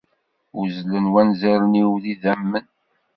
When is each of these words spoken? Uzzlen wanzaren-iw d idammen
Uzzlen 0.59 1.05
wanzaren-iw 1.13 1.91
d 2.03 2.05
idammen 2.13 2.65